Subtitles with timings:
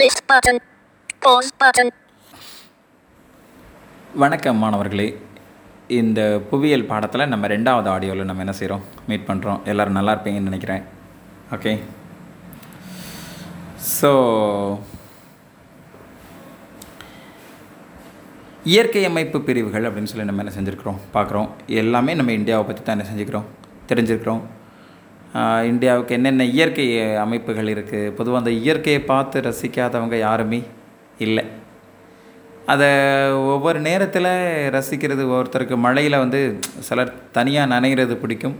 [0.00, 0.56] List button.
[1.24, 1.88] Pause button.
[4.22, 5.06] வணக்கம் மாணவர்களே.
[5.98, 10.82] இந்த புவியியல் பாடத்தில் நம்ம ரெண்டாவது ஆடியோவில் நம்ம என்ன செய்கிறோம் மீட் பண்ணுறோம் எல்லோரும் நல்லா இருப்பீங்கன்னு நினைக்கிறேன்.
[11.56, 11.72] ஓகே
[13.98, 14.12] ஸோ
[18.74, 21.02] இயற்கை அமைப்பு பிரிவுகள் அப்படின்னு சொல்லி நம்ம என்ன செஞ்சுருக்கிறோம்?
[21.18, 21.50] பார்க்குறோம்.
[21.82, 23.48] எல்லாமே நம்ம இந்தியாவை பற்றி தான் என்ன செஞ்சுக்கிறோம்
[23.92, 24.42] தெரிஞ்சுருக்குறோம்.
[25.70, 26.86] இந்தியாவுக்கு என்னென்ன இயற்கை
[27.24, 30.60] அமைப்புகள் இருக்குது பொதுவாக அந்த இயற்கையை பார்த்து ரசிக்காதவங்க யாருமே
[31.26, 31.44] இல்லை.
[32.72, 32.88] அதை
[33.54, 34.30] ஒவ்வொரு நேரத்தில்
[34.76, 36.40] ரசிக்கிறது ஒருத்தருக்கு மழையில் வந்து
[36.88, 38.56] சிலர் தனியாக நனைகிறது பிடிக்கும்.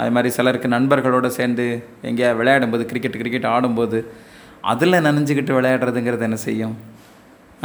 [0.00, 1.66] அது மாதிரி சிலருக்கு நண்பர்களோடு சேர்ந்து
[2.08, 4.00] எங்கேயா விளையாடும்போது கிரிக்கெட் கிரிக்கெட் ஆடும்போது
[4.72, 6.76] அதில் நனைஞ்சுக்கிட்டு விளையாடுறதுங்கிறது என்ன செய்யும்?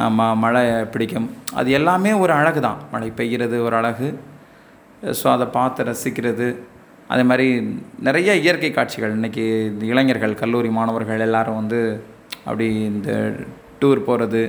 [0.06, 1.28] ஆமாம் மழை பிடிக்கும்.
[1.60, 4.08] அது எல்லாமே ஒரு அழகு தான் மழை பெய்கிறது ஒரு அழகு.
[5.20, 6.48] ஸோ அதை பார்த்து ரசிக்கிறது.
[7.12, 7.48] அதே மாதிரி
[8.08, 9.16] நிறைய இயற்கை காட்சிகள்.
[9.18, 9.46] இன்றைக்கி
[9.92, 11.80] இளைஞர்கள் கல்லூரி மாணவர்கள் எல்லாரும் வந்து
[12.46, 13.10] அப்படி இந்த
[13.82, 14.44] டூர் போகிறது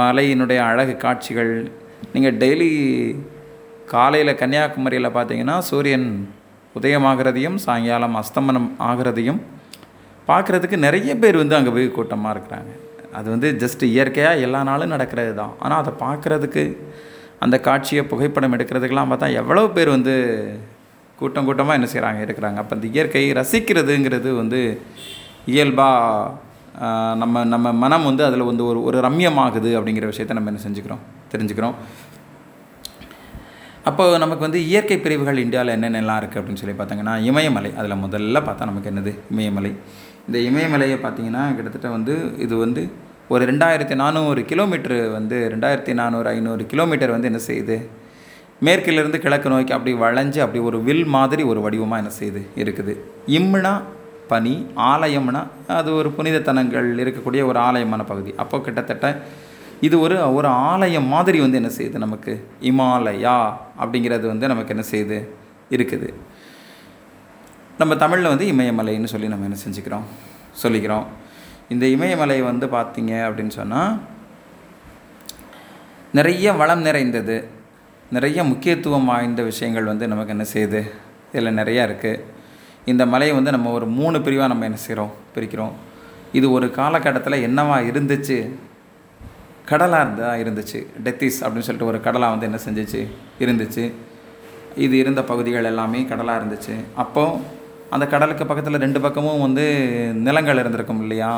[0.00, 1.52] மலையினுடைய அழகு காட்சிகள்.
[2.14, 2.70] நீங்கள் டெய்லி
[3.92, 6.08] காலையில் கன்னியாகுமரியில் பார்த்தீங்கன்னா சூரியன்
[6.78, 9.40] உதயமாகிறதையும் சாயங்காலம் அஸ்தமனம் ஆகிறதையும்
[10.28, 12.72] பார்க்குறதுக்கு நிறைய பேர் வந்து அங்கே போய் கூட்டமாக இருக்கிறாங்க.
[13.18, 16.64] அது வந்து ஜஸ்ட் இயற்கையாக எல்லா நாளும் நடக்கிறது தான் ஆனால் அதை பார்க்குறதுக்கு
[17.44, 20.14] அந்த காட்சியை புகைப்படம் எடுக்கிறதுக்கெல்லாம் பார்த்தா எவ்வளோ பேர் வந்து
[21.18, 24.60] கூட்டம் கூட்டமாக என்ன செய்கிறாங்க இருக்கிறாங்க அப்போ அந்த இயற்கையை ரசிக்கிறதுங்கிறது வந்து
[25.54, 26.42] இயல்பாக
[27.22, 31.76] நம்ம நம்ம மனம் வந்து அதில் வந்து ஒரு ஒரு ரம்யமாகுது அப்படிங்கிற விஷயத்த நம்ம என்ன செஞ்சுக்கிறோம் தெரிஞ்சுக்கிறோம்.
[33.88, 37.70] அப்போ நமக்கு வந்து இயற்கை பிரிவுகள் இந்தியாவில் என்னென்னலாம் இருக்குது அப்படின்னு சொல்லி பார்த்தாங்கன்னா இமயமலை.
[37.80, 39.12] அதில் முதல்ல பார்த்தா நமக்கு என்னது?
[39.32, 39.72] இமயமலை.
[40.26, 42.82] இந்த இமயமலையை பார்த்தீங்கன்னா கிட்டத்தட்ட வந்து இது வந்து
[43.28, 47.86] ஒரு ரெண்டாயிரத்தி நானூறு கிலோமீட்டர் வந்து ரெண்டாயிரத்தி நானூறு ஐநூறு கிலோமீட்டர் வந்து என்ன செய்யுது?
[48.60, 52.42] மேற்கிலிருந்து கிழக்கு நோக்கி அப்படி வளைஞ்சு அப்படி ஒரு வில் மாதிரி ஒரு வடிவமாக என்ன செய்யுது?
[52.56, 52.96] இருக்குது.
[53.26, 53.82] இம்னா
[54.28, 58.34] பனி ஆலயம்னா அது ஒரு புனிதத்தனங்கள் இருக்கக்கூடிய ஒரு ஆலயமான பகுதி.
[58.36, 59.22] அப்போ கிட்டத்தட்ட
[59.80, 62.46] இது ஒரு ஒரு ஆலயம் மாதிரி வந்து என்ன செய்யுது நமக்கு?
[62.60, 65.28] இமாலயா அப்படிங்கிறது வந்து நமக்கு என்ன செய்யுது?
[65.70, 66.14] இருக்குது.
[67.78, 70.02] நம்ம தமிழில் வந்து இமயமலைன்னு சொல்லி நம்ம என்ன செஞ்சுக்கிறோம்?
[70.62, 71.04] சொல்லிக்கிறோம்.
[71.68, 74.00] இந்த இமயமலை வந்து பார்த்தீங்க அப்படின்னு சொன்னால்
[76.12, 77.48] நிறைய வளம் நிறைந்தது.
[78.10, 80.90] நிறைய முக்கியத்துவம் வாய்ந்த விஷயங்கள் வந்து நமக்கு என்ன செய்யுது?
[81.32, 82.20] இதில் நிறையா இருக்குது
[82.84, 85.72] இந்த மலையை வந்து நம்ம ஒரு மூணு பிரிவாக நம்ம என்ன செய்கிறோம் பிரிக்கிறோம்.
[86.32, 88.50] இது ஒரு காலகட்டத்தில் என்னவா இருந்துச்சு?
[89.64, 90.86] கடலாக இருந்தால் இருந்துச்சு.
[91.04, 93.06] டெத்திஸ் அப்படின்னு சொல்லிட்டு ஒரு கடலாக வந்து என்ன செஞ்சுச்சு?
[93.40, 93.92] இருந்துச்சு.
[94.76, 96.74] இது இருந்த பகுதிகள் எல்லாமே கடலாக இருந்துச்சு.
[96.94, 97.36] அப்போது
[97.94, 99.64] அந்த கடலுக்கு பக்கத்தில் ரெண்டு பக்கமும் வந்து
[100.20, 101.32] நிலங்கள் இருந்திருக்கும் இல்லையா?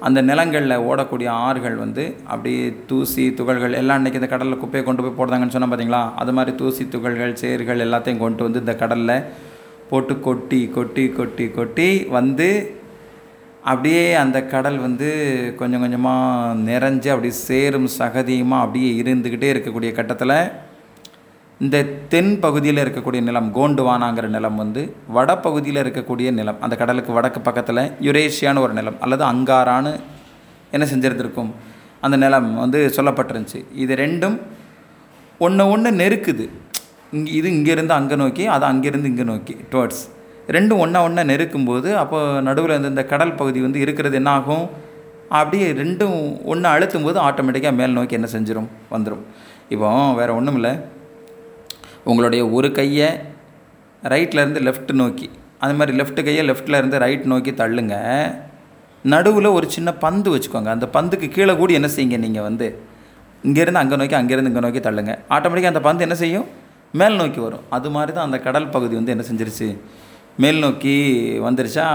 [0.00, 5.18] அந்த நிலங்களில் ஓடக்கூடிய ஆறுகள் வந்து அப்படியே தூசி துகள்கள் எல்லாம் இன்றைக்கி இந்த கடலில் குப்பையை கொண்டு போய்
[5.18, 9.16] போடுறாங்கன்னு சொன்னால் பார்த்தீங்களா அது மாதிரி தூசி துகள்கள் சேறுகள் எல்லாத்தையும் கொண்டு வந்து இந்த கடலில்
[9.88, 12.48] போட்டு கொட்டி கொட்டி கொட்டி கொட்டி வந்து
[13.64, 15.08] அப்படியே அந்த கடல் வந்து
[15.56, 20.36] கொஞ்சம் கொஞ்சமாக நிறைஞ்சு அப்படியே சேரும் சகதியுமாக அப்படியே இருந்துக்கிட்டே இருக்கக்கூடிய கட்டத்தில்
[21.60, 21.76] இந்த
[22.12, 24.82] தென் பகுதியில் இருக்கக்கூடிய நிலம் கோண்டுவானாங்கிற நிலம் வந்து
[25.16, 29.92] வடபகுதியில் இருக்கக்கூடிய நிலம் அந்த கடலுக்கு வடக்கு பக்கத்தில் யுரேஷியான்னு ஒரு நிலம் அல்லது அங்காரான்னு
[30.72, 31.50] என்ன செஞ்சிருந்திருக்கும்
[32.04, 33.60] அந்த நிலம் வந்து சொல்லப்பட்டிருந்துச்சு.
[33.82, 34.36] இது ரெண்டும்
[35.40, 36.44] ஒன்று ஒன்று நெருக்குது.
[37.12, 40.02] இங்கே இது இங்கேருந்து அங்கே நோக்கி அது அங்கேருந்து இங்கே நோக்கி டுவர்ட்ஸ்
[40.56, 42.18] ரெண்டும் ஒன்றா ஒன்றா நெருக்கும்போது அப்போ
[42.48, 44.66] நடுவில் வந்து இந்த கடல் பகுதி வந்து இருக்கிறது என்ன ஆகும்
[45.38, 49.24] அப்படியே ரெண்டும் ஒன்று அழுத்தும் போது ஆட்டோமேட்டிக்காக மேல் நோக்கி என்ன செஞ்சிடும் வந்துடும்
[49.74, 49.88] இப்போ
[50.20, 50.72] வேறு ஒன்றும் இல்லை
[52.10, 53.08] உங்களுடைய ஒரு கையை
[54.12, 55.26] ரைட்லேருந்து லெஃப்ட் நோக்கி.
[55.64, 57.94] அது மாதிரி லெஃப்ட் கையை லெஃப்ட்லேருந்து ரைட் நோக்கி தள்ளுங்க.
[59.04, 60.70] நடுவில் ஒரு சின்ன பந்து வச்சுக்கோங்க.
[60.76, 62.68] அந்த பந்துக்கு கீழே கூடி என்ன செய்யுங்க நீங்கள் வந்து?
[63.44, 65.12] இங்கேருந்து அங்கே நோக்கி அங்கேருந்து இங்கே நோக்கி தள்ளுங்க.
[65.34, 66.46] ஆட்டோமேட்டிக்காக அந்த பந்து என்ன செய்யும்?
[67.00, 67.64] மேல் நோக்கி வரும்.
[67.76, 69.68] அது மாதிரி தான் அந்த கடல் பகுதி வந்து என்ன செஞ்சிருச்சு?
[70.42, 70.96] மேல் நோக்கி
[71.46, 71.86] வந்துருச்சா?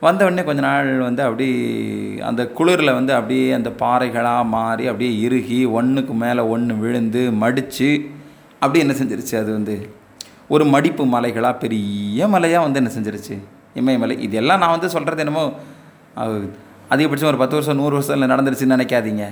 [0.00, 1.46] வந்த உடனே கொஞ்ச நாள் வந்து அப்படி
[2.28, 7.90] அந்த குளிரில் வந்து அப்படியே அந்த பாறைகளாக மாறி அப்படியே இறுகி ஒன்றுக்கு மேலே ஒன்று விழுந்து மடித்து
[8.60, 9.34] அப்படி என்ன செஞ்சிருச்சு?
[9.42, 9.74] அது வந்து
[10.48, 13.36] ஒரு மடிப்பு மலைகளாக பெரிய மலையாக வந்து என்ன செஞ்சிருச்சு?
[13.74, 14.20] இமயமலை.
[14.22, 15.44] இதெல்லாம் நான் வந்து சொல்கிறது என்னமோ
[16.90, 19.24] அதிகபட்சம் ஒரு பத்து வருஷம் நூறு வருஷத்தில் நடந்துருச்சுன்னு நினைக்காதீங்க.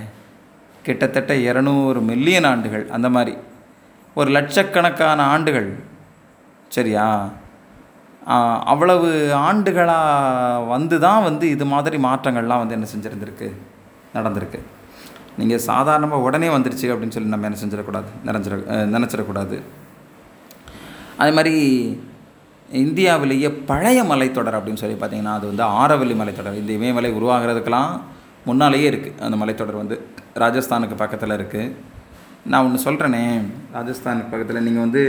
[0.83, 3.37] கிட்டத்தட்ட இரநூறு மில்லியன் ஆண்டுகள் அந்த மாதிரி.
[4.15, 5.71] ஒரு லட்சக்கணக்கான ஆண்டுகள்.
[6.69, 7.07] சரியா?
[8.73, 13.49] அவ்வளவு ஆண்டுகளாக வந்து தான் வந்து இது மாதிரி மாற்றங்கள்லாம் வந்து என்ன செஞ்சுருந்துருக்கு?
[14.15, 14.61] நடந்திருக்கு.
[15.39, 18.11] நீங்கள் சாதாரணமாக உடனே வந்துருச்சு அப்படின்னு சொல்லி நம்ம என்ன செஞ்சிடக்கூடாது?
[18.27, 18.57] நினைஞ்சிட
[18.95, 19.57] நினச்சிடக்கூடாது.
[21.21, 21.55] அதே மாதிரி
[22.83, 27.93] இந்தியாவிலேயே பழைய மலைத்தொடர் அப்படின்னு சொல்லி பார்த்தீங்கன்னா அது வந்து ஆரவல்லி மலைத்தொடர் இந்த இமயமலை உருவாகிறதுக்கெல்லாம்
[28.49, 29.97] முன்னாலேயே இருக்குது அந்த மலைத்தொடர் வந்து
[30.43, 31.73] ராஜஸ்தானுக்கு பக்கத்தில் இருக்குது
[32.51, 33.23] நான் ஒன்று சொல்கிறேனே
[33.77, 35.03] ராஜஸ்தானுக்கு பக்கத்தில் நீங்கள் வந்து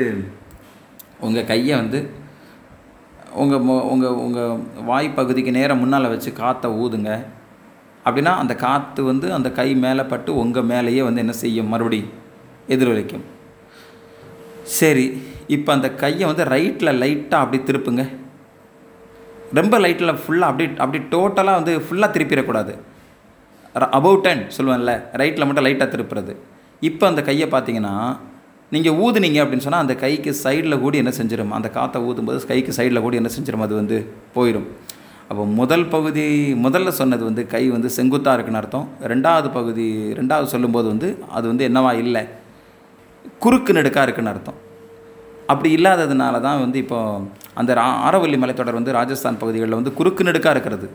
[1.25, 2.00] உங்கள் கையை வந்து
[3.44, 3.63] உங்கள்
[3.94, 7.12] உங்கள் உங்கள் வாய் பகுதிக்கு நேரம் முன்னால் வச்சு காற்றை ஊதுங்க.
[8.07, 11.71] அப்படின்னா அந்த காற்று வந்து அந்த கை மேலே பட்டு உங்கள் மேலேயே வந்து என்ன செய்யும்?
[11.74, 12.00] மறுபடி
[12.75, 13.25] எதிரொலிக்கும்.
[14.80, 15.06] சரி
[15.56, 18.04] இப்போ அந்த கையை வந்து ரைட்டில் லைட்டாக அப்படி திருப்புங்க.
[19.59, 22.74] ரொம்ப லைட்டில் ஃபுல்லாக அப்படி அப்படி டோட்டலாக வந்து ஃபுல்லாக திருப்பிடக்கூடாது.
[23.98, 26.33] அபவுட் டென் சொல்லுவேன்ல ரைட்டில் மட்டும் லைட்டாக திருப்புறது.
[26.89, 27.94] இப்போ அந்த கையை பார்த்தீங்கன்னா
[28.75, 33.04] நீங்கள் ஊதுனீங்க அப்படின்னு சொன்னால் அந்த கைக்கு சைடில் கூடி என்ன செஞ்சிடும் அந்த காற்றை ஊதும்போது கைக்கு சைடில்
[33.06, 33.98] கூடி என்ன செஞ்சிடும் அது வந்து
[34.36, 34.68] போயிடும்
[35.29, 36.25] அப்போ முதல் பகுதி
[36.65, 38.85] முதல்ல சொன்னது வந்து கை வந்து செங்குத்தாக இருக்குன்னு அர்த்தம்.
[39.12, 39.88] ரெண்டாவது பகுதி
[40.19, 42.24] ரெண்டாவது சொல்லும்போது வந்து அது வந்து என்னவா இல்லை?
[43.44, 44.59] குறுக்கு நெடுக்காக இருக்குன்னு அர்த்தம்.
[45.51, 47.00] அப்படி இல்லாததுனால தான் வந்து இப்போ
[47.59, 47.74] அந்த
[48.07, 50.88] ஆரவல்லி மலைத்தொடர் வந்து ராஜஸ்தான் பகுதிகளில் வந்து குறுக்கு நெடுக்காக இருக்கிறது.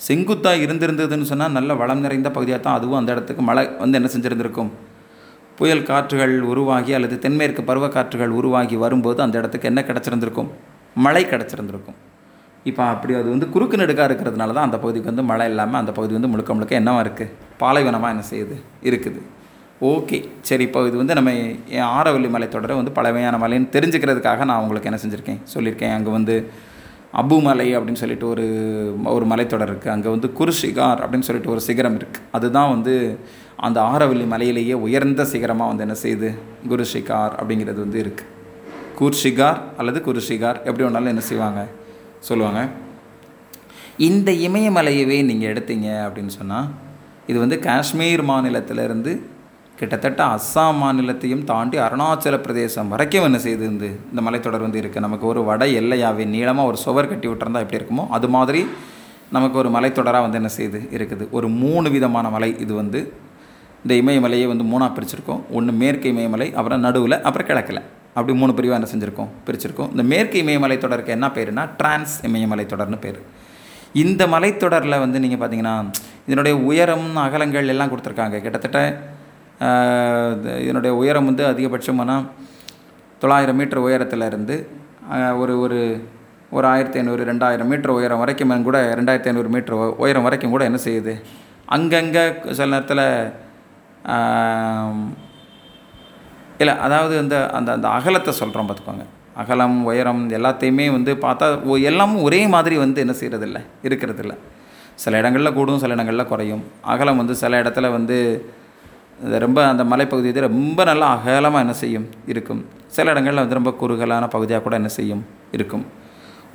[0.00, 4.70] செங்குத்தாக இருந்திருந்ததுன்னு சொன்னால் நல்ல வளம் நிறைந்த பகுதியாக தான் அதுவும் அந்த இடத்துக்கு மழை வந்து என்ன செஞ்சுருந்துருக்கும்?
[5.58, 10.48] புயல் காற்றுகள் உருவாகி அல்லது தென்மேற்கு பருவக்காற்றுகள் உருவாகி வரும்போது அந்த இடத்துக்கு என்ன கிடச்சிருந்திருக்கும்?
[11.06, 11.98] மழை கிடச்சிருந்திருக்கும்.
[12.68, 16.12] இப்போ அப்படி அது வந்து குறுக்கு நெடுக்காக இருக்கிறதுனால தான் அந்த பகுதிக்கு வந்து மழை இல்லாமல் அந்த பகுதி
[16.16, 17.30] வந்து முழுக்க முழுக்க என்னவாக இருக்குது
[17.62, 18.56] பாலைவனமாக என்ன செய்யுது?
[18.88, 19.20] இருக்குது.
[19.90, 20.18] ஓகே.
[20.48, 21.30] சரி இப்போ இது வந்து நம்ம
[21.76, 25.40] என் ஆரவல்லி மலைத்தொடரை வந்து பழமையான மலைன்னு தெரிஞ்சுக்கிறதுக்காக நான் உங்களுக்கு என்ன செஞ்சுருக்கேன்?
[25.54, 25.94] சொல்லியிருக்கேன்.
[25.98, 26.36] அங்கே வந்து
[27.20, 28.44] அபு மலை அப்படின்னு சொல்லிட்டு ஒரு
[29.14, 32.94] ஒரு மலைத்தொடர் இருக்குது அங்கே வந்து குருஷிகார் அப்படின்னு சொல்லிட்டு ஒரு சிகரம் இருக்குது அதுதான் வந்து
[33.68, 36.28] அந்த ஆரவல்லி மலையிலேயே உயர்ந்த சிகரமாக வந்து என்ன செய்யுது?
[36.72, 38.28] குருஷிகார் அப்படிங்கிறது வந்து இருக்குது
[38.98, 41.60] கூர்ஷிகார் அல்லது குருஷிகார் எப்படி வேணாலும் என்ன செய்வாங்க?
[42.28, 42.60] சொல்லுவாங்க.
[44.08, 46.68] இந்த இமயமலையவே நீங்கள் எடுத்தீங்க அப்படின்னு சொன்னால்
[47.30, 49.12] இது வந்து காஷ்மீர் மாநிலத்திலேருந்து
[49.80, 55.26] கிட்டத்தட்ட அஸ்ஸாம் மாநிலத்தையும் தாண்டி அருணாச்சல பிரதேசம் வரைக்கும் என்ன செய்து இந்த இந்த மலைத்தொடர் வந்து இருக்குது நமக்கு
[55.32, 58.60] ஒரு வட எல்லையாவே நீளமாக ஒரு சுவர் கட்டி விட்டுருந்தா எப்படி இருக்குமோ அது மாதிரி
[59.36, 61.24] நமக்கு ஒரு மலைத்தொடராக வந்து என்ன செய்யுது இருக்குது.
[61.36, 63.00] ஒரு மூணு விதமான மலை இது வந்து
[63.84, 65.42] இந்த இமயமலையை வந்து மூணாக பிரிச்சிருக்கோம்.
[65.58, 67.82] ஒன்று மேற்கு இமயமலை அப்புறம் நடுவில் அப்புறம் கிழக்கில்.
[68.14, 69.28] அப்படி மூணு பிரிவாக என்ன செஞ்சுருக்கோம்?
[69.46, 69.90] பிரிச்சிருக்கோம்.
[69.90, 73.20] இந்த மேற்கு இமயமலை தொடருக்கு என்ன பேருனா டிரான்ஸ் இமயமலை தொடர்னு பேர்.
[73.92, 75.90] இந்த மலைத்தொடரில் வந்து நீங்கள் பார்த்தீங்கன்னா
[76.26, 78.40] இதனுடைய உயரம் அகலங்கள் எல்லாம் கொடுத்துருக்காங்க.
[78.40, 79.00] கிட்டத்தட்ட
[79.60, 82.26] இது- இதனுடைய உயரம் வந்து அதிகபட்சமான
[83.18, 84.68] தொள்ளாயிரம் மீட்டர் உயரத்தில் இருந்து
[85.36, 86.08] ஒரு ஒரு
[86.50, 90.78] ஒரு ஆயிரத்தி ஐநூறு ரெண்டாயிரம் மீட்டர் உயரம் வரைக்கும் கூட ரெண்டாயிரத்தி ஐநூறு மீட்டர் உயரம் வரைக்கும் கூட என்ன
[90.84, 91.22] செய்யுது?
[91.66, 93.32] அங்கங்கே சில நேரத்தில்
[96.60, 99.04] இல்லை அதாவது அந்த அந்த அந்த அகலத்தை சொல்கிறோம் பார்த்துக்கோங்க.
[99.42, 101.46] அகலம் உயரம் எல்லாத்தையுமே வந்து பார்த்தா
[101.90, 103.58] எல்லாமும் ஒரே மாதிரி வந்து என்ன செய்கிறதில்ல
[103.88, 104.34] இருக்கிறதில்ல.
[105.02, 106.64] சில இடங்களில் கூடும் சில இடங்களில் குறையும்.
[106.94, 108.16] அகலம் வந்து சில இடத்துல வந்து
[109.44, 112.60] ரொம்ப அந்த மலைப்பகுதி வந்து ரொம்ப நல்லா அகலமாக என்ன செய்யும் இருக்கும்.
[112.96, 115.22] சில இடங்களில் வந்து ரொம்ப குறுகலான பகுதியாக கூட என்ன செய்யும்
[115.56, 115.84] இருக்கும்.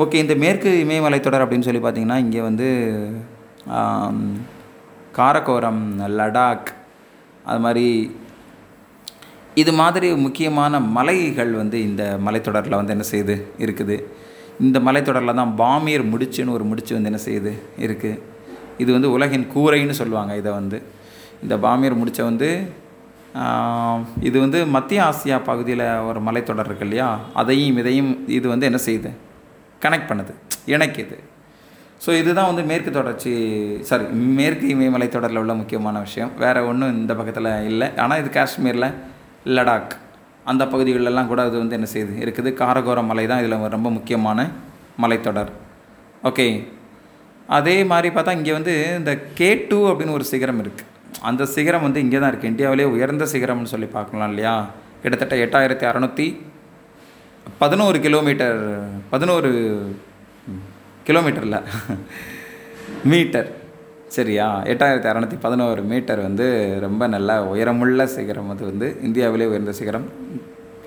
[0.03, 2.67] ஓகே இந்த மேற்கு இமயமலைத்தொடர் அப்படின்னு சொல்லி பார்த்தீங்கன்னா இங்கே வந்து
[5.17, 5.83] காரக்கோரம்
[6.19, 6.69] லடாக்
[7.49, 7.85] அது மாதிரி
[9.61, 13.35] இது மாதிரி முக்கியமான மலைகள் வந்து இந்த மலைத்தொடரில் வந்து என்ன செய்யுது
[13.65, 13.97] இருக்குது?
[14.65, 17.51] இந்த மலைத்தொடரில் தான் பாமீர் முடிச்சுன்னு ஒரு முடிச்சு வந்து என்ன செய்யுது
[17.85, 18.21] இருக்குது
[18.83, 20.77] இது வந்து உலகின் கூரைன்னு சொல்லுவாங்க இதை வந்து.
[21.43, 22.49] இந்த பாமியர் முடிச்ச வந்து
[24.27, 27.07] இது வந்து மத்திய ஆசியா பகுதியில் ஒரு மலைத்தொடர் இருக்கு இல்லையா?
[27.41, 29.11] அதையும் இதையும் இது வந்து என்ன செய்யுது
[29.85, 30.33] கனெக்ட் பண்ணுது
[30.73, 31.17] இணைக்குது.
[32.03, 33.33] ஸோ இதுதான் வந்து மேற்கு தொடர்ச்சி
[33.89, 34.05] சாரி
[34.37, 36.31] மேற்கு இமயமலை தொடரில் உள்ள முக்கியமான விஷயம்.
[36.43, 37.87] வேறு ஒன்றும் இந்த பக்கத்தில் இல்லை.
[38.03, 38.89] ஆனால் இது காஷ்மீரில்
[39.57, 39.93] லடாக்.
[40.51, 42.49] அந்த பகுதிகளெல்லாம் கூட அது வந்து என்ன செய்யுது இருக்குது.
[42.61, 44.47] காரகோர மலை தான் இதில் ரொம்ப முக்கியமான
[45.03, 45.51] மலைத்தொடர்.
[46.29, 46.47] ஓகே.
[47.57, 50.91] அதே மாதிரி பார்த்தா இங்கே வந்து இந்த கே டூ அப்படின்னு ஒரு சிகரம் இருக்குது
[51.29, 54.55] அந்த சிகரம் வந்து இங்கே தான் இருக்குது இந்தியாவிலே உயர்ந்த சிகரம்னு சொல்லி பார்க்கலாம் இல்லையா?
[55.01, 56.27] கிட்டத்தட்ட எட்டாயிரத்தி அறநூற்றி
[57.61, 58.59] பதினோரு கிலோமீட்டர்
[59.11, 59.51] பதினோரு
[61.07, 61.59] கிலோமீட்டரில்
[63.11, 63.49] மீட்டர்.
[64.17, 64.47] சரியா?
[64.71, 66.45] எட்டாயிரத்தி அறநூற்றி பதினோரு மீட்டர் வந்து
[66.85, 68.87] ரொம்ப நல்ல உயரமுள்ள சிகரம் அது வந்து.
[69.07, 70.07] இந்தியாவிலே உயர்ந்த சிகரம்.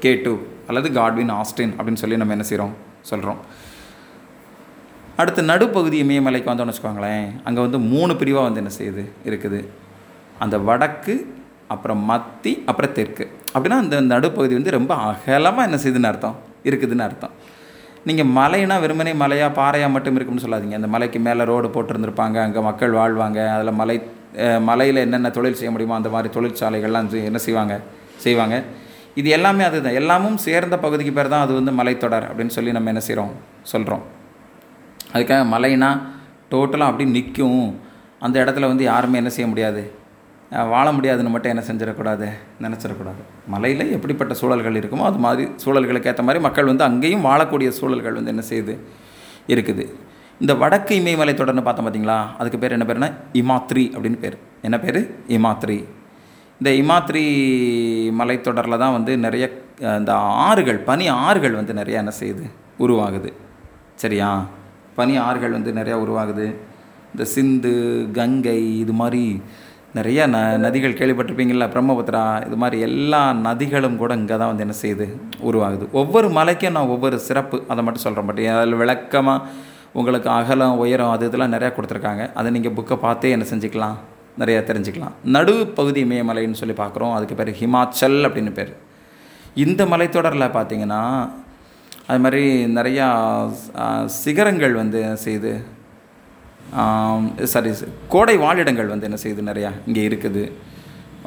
[0.02, 0.32] கே டூ
[0.68, 2.74] அல்லது காட்வின் ஆஸ்டின் அப்படின்னு சொல்லி நம்ம என்ன செய்கிறோம்
[3.10, 3.40] சொல்கிறோம்
[5.20, 7.28] அடுத்து நடுப்பகுதி இமயமலைக்கு வந்தோம்னு வச்சுக்கோங்களேன்.
[7.44, 9.04] அங்கே வந்து மூணு பிரிவாக வந்து என்ன செய்யுது?
[9.30, 9.60] இருக்குது.
[10.44, 11.14] அந்த வடக்கு
[11.74, 13.24] அப்புறம் மத்தி அப்புறம் தெற்கு.
[13.54, 16.36] அப்படின்னா அந்த நடுப்பகுதி வந்து ரொம்ப அகலமாக என்ன செய்யுதுன்னு அர்த்தம்?
[16.64, 17.34] இருக்குதுன்னு அர்த்தம்.
[18.08, 20.74] நீங்கள் மலைனா வெறுமனே மலையாக பாறையாக மட்டும் இருக்கும்னு சொல்லாதீங்க.
[20.74, 23.96] அந்த மலைக்கு மேலே ரோடு போட்டிருந்துருப்பாங்க அங்கே மக்கள் வாழ்வாங்க அதில் மலை
[24.60, 27.74] மலையில் என்னென்ன தொழில் செய்ய முடியுமோ அந்த மாதிரி தொழிற்சாலைகள்லாம் செய்- என்ன செய்வாங்க?
[28.16, 28.56] செய்வாங்க.
[29.14, 29.92] இது எல்லாமே அதுதான்.
[29.92, 34.04] எல்லாமும் சேர்ந்த பகுதிக்கு பேர் தான் அது வந்து மலைத்தொடர் அப்படின்னு சொல்லி நம்ம என்ன செய்கிறோம் சொல்கிறோம்
[35.12, 35.90] அதுக்காக மலைனா
[36.50, 37.62] டோட்டலாக அப்படி நிற்கும்
[38.18, 39.82] அந்த இடத்துல வந்து யாருமே என்ன செய்ய முடியாது?
[40.50, 42.26] வாழ முடியாதுன்னு மட்டும் என்ன செஞ்சிடக்கூடாது?
[42.62, 43.22] நினச்சிடக்கூடாது.
[43.46, 48.32] மலையில் எப்படிப்பட்ட சூழல்கள் இருக்குமோ அது மாதிரி சூழல்களுக்கு ஏற்ற மாதிரி மக்கள் வந்து அங்கேயும் வாழக்கூடிய சூழல்கள் வந்து
[48.34, 48.76] என்ன செய்யுது
[49.48, 49.86] இருக்குது.
[50.40, 54.36] இந்த வடக்கு இமயமலை தொடர்னு பார்த்தோம் பார்த்தீங்களா அதுக்கு பேர் என்ன பேர்னா இமாத்ரி அப்படின்னு பேர்.
[54.62, 55.00] என்ன பேர்?
[55.28, 55.84] இமாத்ரி.
[56.60, 57.24] இந்த இமாத்ரி
[58.20, 62.46] மலைத்தொடரில் தான் வந்து நிறைய இந்த ஆறுகள் பனி ஆறுகள் வந்து நிறைய என்ன செய்யுது?
[62.78, 63.32] உருவாகுது.
[63.94, 64.46] சரியா?
[64.94, 66.54] பனி ஆறுகள் வந்து நிறையா உருவாகுது.
[67.12, 69.42] இந்த சிந்து கங்கை இது மாதிரி
[69.96, 75.06] நிறையா ந நதிகள் கேள்விப்பட்டிருப்பீங்களா பிரம்மபுத்திரா இது மாதிரி எல்லா நதிகளும் கூட இங்கே தான் வந்து என்ன செய்யுது?
[75.48, 75.84] உருவாகுது.
[76.00, 79.46] ஒவ்வொரு மலைக்கும் நான் ஒவ்வொரு சிறப்பு அதை மட்டும் சொல்கிறேன் பட் அதில் விளக்கமாக
[80.00, 82.24] உங்களுக்கு அகலம் உயரம் அது இதெல்லாம் நிறையா கொடுத்துருக்காங்க.
[82.38, 83.96] அதை நீங்கள் புக்கை பார்த்தே என்ன செஞ்சுக்கலாம்?
[84.42, 85.14] நிறையா தெரிஞ்சுக்கலாம்.
[85.36, 87.14] நடு பகுதி இமயமலைன்னு சொல்லி பார்க்குறோம்.
[87.16, 88.72] அதுக்கு பேர் ஹிமாச்சல் அப்படின்னு பேர்.
[89.64, 91.02] இந்த மலைத்தொடரில் பார்த்தீங்கன்னா
[92.10, 92.44] அது மாதிரி
[92.78, 93.08] நிறையா
[94.20, 95.52] சிகரங்கள் வந்து செய்து செய்யுது?
[97.52, 97.70] சாரி
[98.14, 100.42] கோடை வாழிடங்கள் வந்து என்ன செய்யுது நிறையா இங்கே இருக்குது.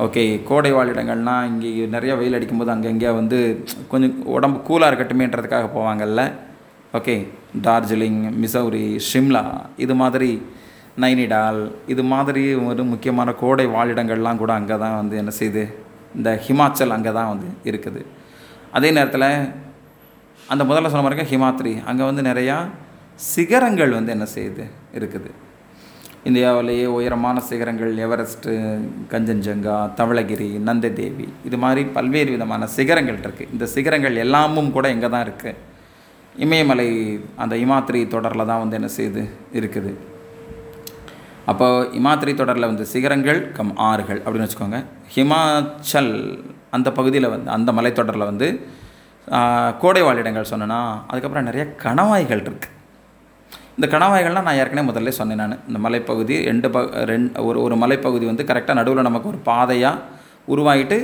[0.06, 3.40] ஓகே கோடை வாழிடங்கள்னால் இங்கே நிறையா வெயில் அடிக்கும்போது அங்கே இங்கே வந்து
[3.92, 6.22] கொஞ்சம் உடம்பு கூலாக இருக்கட்டுமேன்றதுக்காக போவாங்கல்ல.
[7.00, 7.16] ஓகே
[7.68, 9.44] டார்ஜிலிங் மிசௌரி ஷிம்லா
[9.86, 10.32] இது மாதிரி
[11.04, 11.62] நைனிடால்
[11.94, 15.64] இது மாதிரி ஒரு முக்கியமான கோடை வாழிடங்கள்லாம் கூட அங்கே தான் வந்து என்ன செய்யுது?
[16.18, 18.02] இந்த ஹிமாச்சல் அங்கே தான் வந்து இருக்குது.
[18.78, 19.30] அதே நேரத்தில்
[20.52, 22.58] அந்த முதல்ல சொன்ன மாதிரி ஹிமாத்ரி அங்கே வந்து நிறையா
[23.32, 24.66] சிகரங்கள் வந்து என்ன செய்யுது?
[24.98, 25.32] இருக்குது.
[26.30, 28.52] இந்தியாவிலேயே உயரமான சிகரங்கள் எவரெஸ்ட்டு
[29.12, 35.26] கஞ்சன்ஜங்கா தவளகிரி நந்ததேவி இது மாதிரி பல்வேறு விதமான சிகரங்கள் இருக்குது இந்த சிகரங்கள் எல்லாமும் கூட எங்கே தான்
[35.28, 35.60] இருக்குது
[36.46, 36.88] இமயமலை
[37.44, 39.24] அந்த இமாத்திரி தொடரில் தான் வந்து என்ன செய்யுது
[39.60, 39.92] இருக்குது.
[41.52, 41.68] அப்போ
[42.00, 44.80] இமாத்திரி தொடரில் வந்து சிகரங்கள் கம் ஆறுகள் அப்படின்னு வச்சுக்கோங்க.
[45.16, 46.14] ஹிமாச்சல்
[46.78, 48.50] அந்த பகுதியில் வந்து அந்த மலைத்தொடரில் வந்து
[49.82, 50.80] கோடைவாழ் இடங்கள் சொன்னேன்னா
[51.10, 52.78] அதுக்கப்புறம் நிறைய கணவாய்கள் இருக்குது
[53.78, 55.58] இந்த கணவாய்கள்லாம் நான் ஏற்கனவே முதல்ல சொன்னேன் நான்.
[55.68, 56.80] இந்த மலைப்பகுதி ரெண்டு ப
[57.12, 60.04] ரெண்டு ஒரு ஒரு மலைப்பகுதி வந்து கரெக்டாக நடுவில் நமக்கு ஒரு பாதையாக
[60.54, 60.98] உருவாகிட்டு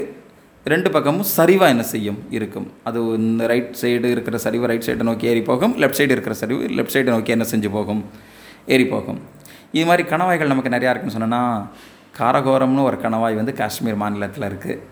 [0.65, 2.17] ரெண்டு பக்கமும் சரிவாக என்ன செய்யும்?
[2.37, 2.67] இருக்கும்.
[2.87, 5.73] அது இந்த ரைட் சைடு இருக்கிற சரிவு ரைட் சைடை நோக்கி ஏறி போகும்.
[5.81, 8.01] லெஃப்ட் சைடு இருக்கிற சரிவு லெஃப்ட் சைடு நோக்கி என்ன செஞ்சு போகும்?
[8.73, 9.19] ஏறி போகும்.
[9.77, 11.41] இது மாதிரி கணவாய்கள் நமக்கு நிறையா இருக்குன்னு சொன்னோன்னா
[12.19, 14.83] காரகோரம்னு ஒரு கணவாய் வந்து காஷ்மீர் மாநிலத்தில் இருக்குது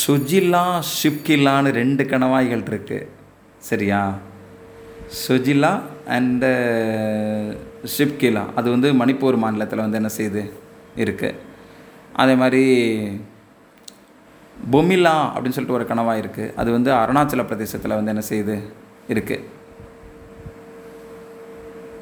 [0.00, 0.64] சுஜிலா
[0.96, 3.06] ஷிப்கிலான்னு ரெண்டு கணவாய்கள் இருக்குது
[3.68, 4.00] சரியா?
[5.22, 5.72] Zojila
[6.16, 7.56] and uh,
[7.94, 8.42] Shipkila.
[8.58, 10.42] அது வந்து மணிப்பூர் மாநிலத்தில் வந்து என்ன செய்யுது
[10.96, 11.38] இருக்குது
[12.12, 12.62] அதே மாதிரி
[14.72, 18.56] பொமிலா அப்படின்னு சொல்லிட்டு ஒரு கணவாய் இருக்குது அது வந்து அருணாச்சல பிரதேசத்தில் வந்து என்ன செய்யுது
[19.14, 19.44] இருக்குது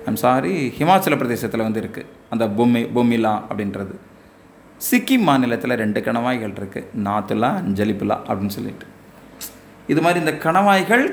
[0.08, 3.94] ஐம் சாரி ஹிமாச்சல பிரதேசத்தில் வந்து இருக்குது அந்த பொம்மி பொம்மிலா அப்படின்றது.
[4.80, 8.86] சிக்கிம் மாநிலத்தில் ரெண்டு கணவாய்கள் இருக்குது நாத்துலா அஞ்சலிப்புலா அப்படின்னு சொல்லிட்டு.
[9.92, 11.06] இது மாதிரி இந்த கணவாய்கள்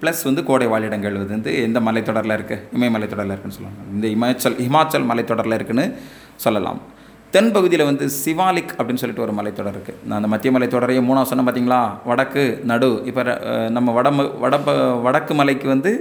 [0.00, 3.82] ப்ளஸ் வந்து கோடை வாழிடங்கள் வந்து எந்த மலைத்தொடரில் இருக்குது இமயமலைத்தொடரில் இருக்குன்னு சொல்லுவாங்க.
[3.94, 5.86] இந்த இமாச்சல் ஹிமாச்சல் மலைத்தொடரில் இருக்குன்னு
[6.44, 6.80] சொல்லலாம்.
[7.34, 11.44] தென் பகுதியில் வந்து சிவாலிக் அப்படின்னு சொல்லிட்டு ஒரு மலைத்தொடர் இருக்குது நான் அந்த மத்திய மலைத்தொடரையும் மூணாவது சொன்ன
[11.46, 12.90] பார்த்தீங்களா வடக்கு நடு.
[13.10, 13.22] இப்போ
[13.76, 14.10] நம்ம வட
[14.44, 14.76] வடப்ப
[15.06, 15.92] வடக்கு மலைக்கு வந்து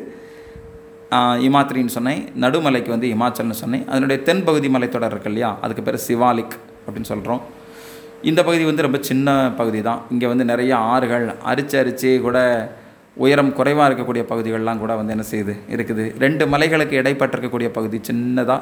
[1.48, 2.22] இமாத்திரின்னு சொன்னேன்.
[2.44, 3.84] நடுமலைக்கு வந்து இமாச்சல்னு சொன்னேன்.
[3.92, 5.52] அதனுடைய தென்பகுதி மலைத்தொடர் இருக்கு இல்லையா?
[5.66, 7.42] அதுக்கு பேர் சிவாலிக் அப்படின்னு சொல்கிறோம்
[8.30, 10.02] இந்த பகுதி வந்து ரொம்ப சின்ன பகுதி தான்.
[10.14, 12.40] இங்கே வந்து நிறைய ஆறுகள் அரிச்சு அரிச்சு கூட
[13.24, 15.54] உயரம் குறைவாக இருக்கக்கூடிய பகுதிகள்லாம் கூட வந்து என்ன செய்யுது?
[15.76, 16.06] இருக்குது.
[16.24, 18.62] ரெண்டு மலைகளுக்கு இடைப்பட்டிருக்கக்கூடிய பகுதி சின்னதாக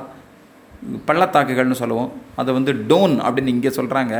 [1.07, 2.11] பள்ளத்தாக்குகள்னு சொல்லுவோம்.
[2.35, 4.15] அதை வந்து டோன் அப்படின்னு இங்கே சொல்கிறாங்க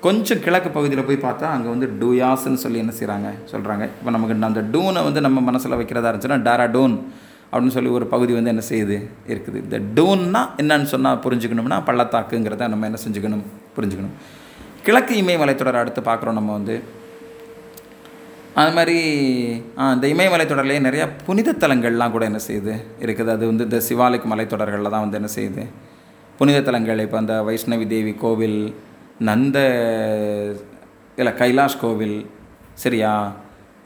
[0.00, 4.64] கொஞ்சம் கிழக்கு பகுதியில் போய் பார்த்தா அங்கே வந்து டூயாஸ்ன்னு சொல்லி என்ன செய்கிறாங்க சொல்கிறாங்க இப்போ நமக்கு அந்த
[4.74, 6.96] டூனை வந்து நம்ம மனசில் வைக்கிறதா இருந்துச்சுன்னா டாரா டோன்
[7.52, 8.96] அப்படின்னு சொல்லி ஒரு பகுதி வந்து என்ன செய்யுது?
[9.28, 9.58] இருக்குது.
[9.64, 13.44] இந்த டூன்னா என்னன்னு சொன்னால் புரிஞ்சுக்கணும்னா பள்ளத்தாக்குங்கிறத நம்ம என்ன செஞ்சுக்கணும்?
[13.76, 14.14] புரிஞ்சுக்கணும்.
[14.82, 16.82] கிழக்கு இமயமலைத்தொடர் அடுத்து பார்க்குறோம் நம்ம வந்து.
[18.56, 18.98] அது மாதிரி
[19.78, 22.74] ஆ, இந்த இமயமலைத்தொடர்லேயே நிறையா புனித தலங்கள்லாம் கூட என்ன செய்யுது?
[23.00, 23.30] இருக்குது.
[23.30, 25.64] அது வந்து இந்த சிவாலிக் மலைத்தொடர்களில் தான் வந்து என்ன செய்யுது?
[26.38, 28.58] புனித தலங்கள் இப்போ அந்த வைஷ்ணவி தேவி கோவில்
[29.20, 29.58] நந்த
[31.18, 32.16] இல்லை கைலாஷ் கோவில்
[32.76, 33.12] சரியா?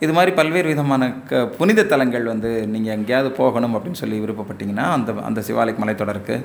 [0.03, 5.13] இது மாதிரி பல்வேறு விதமான க புனித தலங்கள் வந்து நீங்கள் எங்கேயாவது போகணும் அப்படின்னு சொல்லி விருப்பப்பட்டீங்கன்னா அந்த
[5.29, 6.37] அந்த சிவாலிக் மலைத்தொடருக்கு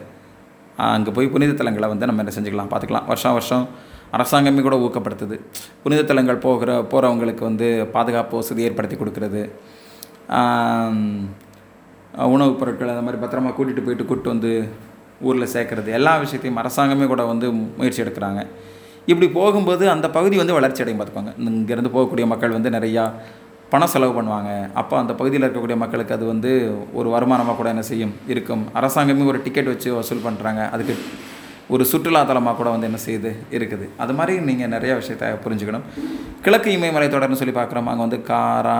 [0.88, 3.08] அங்கே போய் புனித தலங்களை வந்து நம்ம என்ன செஞ்சுக்கலாம் பார்த்துக்கலாம்.
[3.08, 3.66] வருஷம் வருஷம்
[4.12, 5.40] அரசாங்கமே கூட ஊக்கப்படுத்துது.
[5.84, 9.42] புனித தலங்கள் போகிற போகிறவங்களுக்கு வந்து பாதுகாப்பு வசதி ஏற்படுத்தி கொடுக்கறது.
[12.14, 14.70] உணவுப் பொருட்கள் அந்த மாதிரி பத்திரமா கூட்டிகிட்டு போயிட்டு கூப்பிட்டு வந்து
[15.22, 18.46] ஊரில் சேர்க்குறது எல்லா விஷயத்தையும் அரசாங்கமே கூட வந்து முயற்சி எடுக்கிறாங்க.
[19.06, 21.34] இப்படி போகும்போது அந்த பகுதி வந்து வளர்ச்சி அடையும் பார்த்துக்கோங்க.
[21.40, 23.12] இங்கேருந்து போகக்கூடிய மக்கள் வந்து நிறையா
[23.70, 24.72] பணம் செலவு பண்ணுவாங்க.
[24.74, 28.66] அப்போ அந்த பகுதியில் இருக்கக்கூடிய மக்களுக்கு அது வந்து ஒரு வருமானமாக கூட என்ன செய்யும் இருக்கும்.
[28.74, 30.96] அரசாங்கமே ஒரு டிக்கெட் வச்சு வசூல் பண்ணுறாங்க அதுக்கு
[31.74, 33.86] ஒரு சுற்றுலாத்தலமாக கூட வந்து என்ன செய்யுது இருக்குது.
[34.04, 35.86] அது மாதிரி நீங்கள் நிறைய விஷயத்த புரிஞ்சுக்கணும்.
[36.46, 37.90] கிழக்கு இமயமலை தொடர்னு சொல்லி பார்க்குறோம்.
[37.92, 38.80] அங்கே வந்து காரா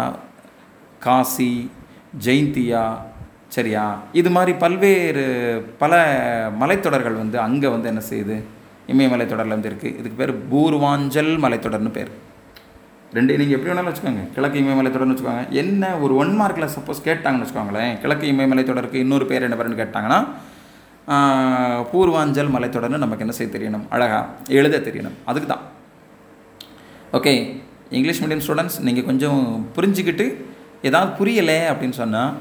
[1.06, 1.54] காசி
[2.26, 2.84] ஜெயந்தியா
[3.56, 3.86] சரியா?
[4.20, 5.26] இது மாதிரி பல்வேறு
[5.82, 5.94] பல
[6.62, 8.38] மலைத்தொடர்கள் வந்து அங்கே வந்து என்ன செய்யுது
[8.94, 12.12] இமயமலை தொடரில் வந்து இருக்குது இதுக்கு பேர் பூர்வாஞ்சல் மலைத்தொடர்னு பேர்.
[13.18, 14.24] ரெண்டு நீங்கள் எப்படி வேணாலும் வச்சுக்கோங்க.
[14.36, 15.46] கிழக்கு இமயமலை தொடர்னு வச்சுக்கோங்க.
[15.62, 17.94] என்ன ஒரு ஒன் மார்க்கில் சப்போஸ் கேட்டாங்கன்னு வச்சுக்கோங்களேன்.
[18.04, 20.20] கிழக்கு இமயமலை தொடருக்கு இன்னொரு பேர் என்ன பேருன்னு கேட்டாங்கன்னா
[21.92, 23.86] பூர்வாஞ்சல் மலைத்தொடர்னு நமக்கு என்ன செய்ய தெரியணும்?
[23.96, 25.18] அழகாக எழுத தெரியணும்.
[25.30, 25.64] அதுக்கு தான்
[27.18, 27.34] ஓகே
[27.98, 29.42] இங்கிலீஷ் மீடியம் ஸ்டூடெண்ட்ஸ் நீங்கள் கொஞ்சம்
[29.76, 30.26] புரிஞ்சுக்கிட்டு
[30.90, 32.34] ஏதாவது புரியலை அப்படின்னு சொன்னால்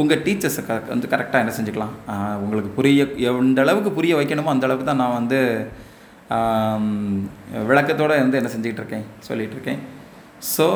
[0.00, 1.94] உங்கள் டீச்சர்ஸை க வந்து கரெக்டாக என்ன செஞ்சுக்கலாம்?
[2.44, 5.40] உங்களுக்கு புரிய எந்த அளவுக்கு புரிய வைக்கணுமோ அந்த அளவுக்கு தான் நான் வந்து
[7.70, 9.80] விளக்கத்தோடு வந்து என்ன செஞ்சுக்கிட்டு இருக்கேன் சொல்லிகிட்டு இருக்கேன்.
[10.54, 10.66] So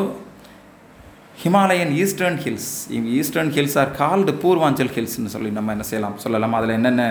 [1.41, 2.73] Himalayan eastern hills.
[3.19, 6.53] Eastern hills are called Purvanchal ஹில்ஸ்னு சொல்லி நம்ம என்ன செய்யலாம் சொல்லலாம்.
[6.53, 7.05] அதில் என்னென்ன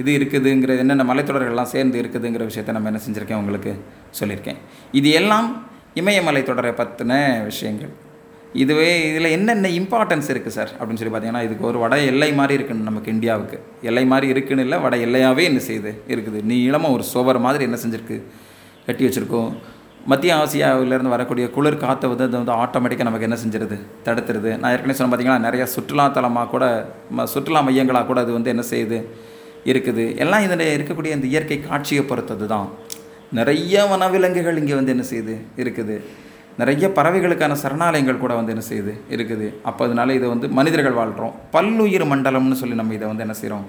[0.00, 3.72] இது இருக்குதுங்கிற என்னென்ன மலைத்தொடர்கள்லாம் சேர்ந்து இருக்குதுங்கிற விஷயத்தை நம்ம என்ன செஞ்சுருக்கேன் உங்களுக்கு
[4.20, 4.58] சொல்லியிருக்கேன்.
[4.92, 5.48] இது எல்லாம்
[5.94, 7.92] இமயமலை தொடரை பற்றின விஷயங்கள்.
[8.52, 10.70] இதுவே இதில் என்னென்ன இம்பார்ட்டன்ஸ் இருக்குது சார்?
[10.78, 13.58] அப்படின்னு சொல்லி பார்த்தீங்கன்னா இதுக்கு ஒரு வட எல்லை மாதிரி இருக்குன்னு நமக்கு இந்தியாவுக்கு.
[13.82, 16.38] எல்லை மாதிரி இருக்குன்னு இல்லை வட எல்லையாகவே என்ன செய்யுது இருக்குது?
[16.52, 18.18] நீளமாக ஒரு சுவர் மாதிரி என்ன செஞ்சுருக்கு?
[18.86, 19.50] கட்டி வச்சுருக்கோம்.
[20.08, 23.78] மத்திய ஆசியாவிலேருந்து வரக்கூடிய குளிர் காற்றை வந்து அது வந்து ஆட்டோமேட்டிக்காக நமக்கு என்ன செஞ்சிருது?
[24.04, 24.58] தடுத்துருது.
[24.58, 29.04] நான் ஏற்கனவே சொன்ன பார்த்தீங்கன்னா நிறைய சுற்றுலாத்தலமாக கூட ம- சுற்றுலா மையங்களாக கூட அது வந்து என்ன செய்யுது?
[29.64, 30.16] இருக்குது.
[30.16, 32.68] எல்லாம் இதில் இருக்கக்கூடிய இந்த இயற்கை காட்சியை பொறுத்தது தான்
[33.32, 35.36] நிறைய வனவிலங்குகள் இங்கே வந்து என்ன செய்யுது?
[35.56, 36.00] இருக்குது.
[36.58, 39.14] நிறைய பறவைகளுக்கான சரணாலயங்கள் கூட வந்து என்ன செய்யுது?
[39.14, 39.54] இருக்குது.
[39.62, 43.66] அப்போ அதனால இதை வந்து மனிதர்கள் வாழ்கிறோம் பல்லுயிர் மண்டலம்னு சொல்லி நம்ம இதை வந்து என்ன செய்கிறோம்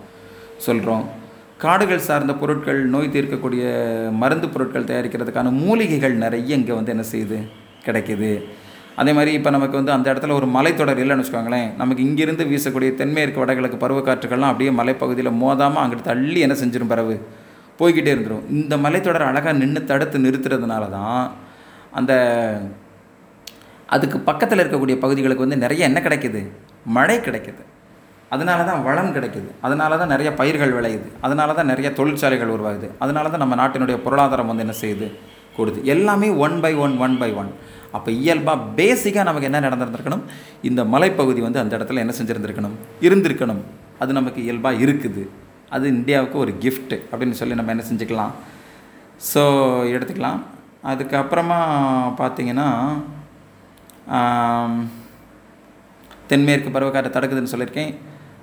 [0.57, 1.27] சொல்கிறோம்
[1.63, 3.63] காடுகள் சார்ந்த பொருட்கள் நோய் தீர்க்கக்கூடிய
[4.21, 7.37] மருந்து பொருட்கள் தயாரிக்கிறதுக்கான மூலிகைகள் நிறைய இங்கே வந்து என்ன செய்யுது?
[7.85, 8.29] கிடைக்கிது.
[8.95, 11.75] அதே மாதிரி இப்போ நமக்கு வந்து அந்த இடத்துல ஒரு மலைத்தொடர் இல்லைன்னு வச்சுக்கோங்களேன்.
[11.75, 17.17] நமக்கு இங்கிருந்து வீசக்கூடிய தென்மேற்கு வடகிழக்கு பருவக்காற்றுகள்லாம் அப்படியே மலைப்பகுதியில் மோதாமல் அங்கிட்டு தள்ளி என்ன செஞ்சிடும் பறவு?
[17.79, 18.45] போய்கிட்டே இருந்துரும்.
[18.49, 21.35] இந்த மலைத்தொடர் அழகாக நின்று தடுத்து நிறுத்துறதுனால தான்
[21.91, 22.13] அந்த
[23.85, 26.41] அதுக்கு பக்கத்தில் இருக்கக்கூடிய பகுதிகளுக்கு வந்து நிறைய என்ன கிடைக்கிது.
[26.85, 27.63] மழை கிடைக்கிது.
[28.33, 29.49] அதனால தான் வளம் கிடைக்குது.
[29.65, 31.07] அதனால தான் நிறைய பயிர்கள் விளையுது.
[31.25, 32.87] அதனால தான் நிறைய தொழிற்சாலைகள் உருவாகுது.
[33.03, 35.07] அதனால தான் நம்ம நாட்டினுடைய பொருளாதாரம் வந்து என்ன செய்யுது?
[35.57, 35.79] கூடுது.
[35.93, 37.51] எல்லாமே one by one one by one
[37.97, 40.23] அப்போ இயல்பாக பேசிக்காக நமக்கு என்ன நடந்திருந்திருக்கணும்?
[40.69, 42.75] இந்த மலைப்பகுதி வந்து அந்த இடத்துல என்ன செஞ்சுருந்துருக்கணும்?
[43.07, 43.61] இருந்திருக்கணும்.
[44.01, 45.23] அது நமக்கு இயல்பாக இருக்குது.
[45.75, 48.33] அது இந்தியாவுக்கு ஒரு கிஃப்ட்டு அப்படின்னு சொல்லி நம்ம என்ன செஞ்சுக்கலாம்?
[49.31, 49.41] ஸோ
[49.95, 50.39] எடுத்துக்கலாம்.
[50.91, 51.59] அதுக்கப்புறமா
[52.21, 52.67] பார்த்தீங்கன்னா
[56.29, 57.91] தென்மேற்கு பருவக்காற்று தடுக்குதுன்னு சொல்லியிருக்கேன்.